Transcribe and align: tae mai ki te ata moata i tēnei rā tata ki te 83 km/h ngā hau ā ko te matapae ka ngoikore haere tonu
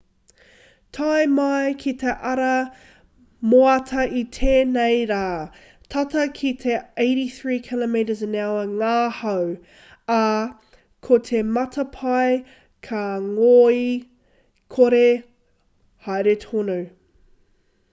tae 0.97 1.25
mai 1.39 1.73
ki 1.81 1.91
te 2.03 2.13
ata 2.29 2.47
moata 3.51 4.05
i 4.21 4.23
tēnei 4.37 5.03
rā 5.11 5.19
tata 5.97 6.23
ki 6.39 6.53
te 6.65 6.73
83 7.05 7.59
km/h 7.69 8.65
ngā 8.73 8.95
hau 9.19 9.45
ā 10.17 10.25
ko 11.09 11.19
te 11.29 11.43
matapae 11.61 12.27
ka 12.91 13.05
ngoikore 13.29 15.05
haere 16.09 16.37
tonu 16.49 16.83